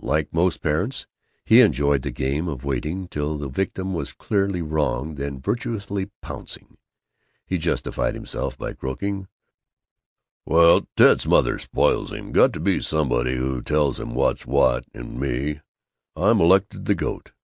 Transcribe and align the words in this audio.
Like 0.00 0.32
most 0.32 0.58
parents, 0.62 1.08
he 1.44 1.60
enjoyed 1.60 2.02
the 2.02 2.12
game 2.12 2.46
of 2.46 2.64
waiting 2.64 3.08
till 3.08 3.36
the 3.36 3.48
victim 3.48 3.92
was 3.94 4.12
clearly 4.12 4.62
wrong, 4.62 5.16
then 5.16 5.40
virtuously 5.40 6.12
pouncing. 6.22 6.78
He 7.44 7.58
justified 7.58 8.14
himself 8.14 8.56
by 8.56 8.74
croaking, 8.74 9.26
"Well, 10.46 10.86
Ted's 10.96 11.26
mother 11.26 11.58
spoils 11.58 12.12
him. 12.12 12.30
Got 12.30 12.52
to 12.52 12.60
be 12.60 12.80
somebody 12.80 13.34
who 13.34 13.60
tells 13.60 13.98
him 13.98 14.14
what's 14.14 14.46
what, 14.46 14.84
and 14.94 15.18
me, 15.18 15.62
I'm 16.14 16.40
elected 16.40 16.84
the 16.84 16.94
goat. 16.94 17.32